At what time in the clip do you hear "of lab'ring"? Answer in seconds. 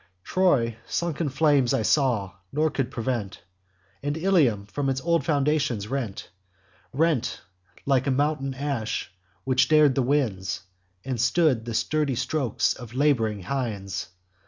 12.73-13.43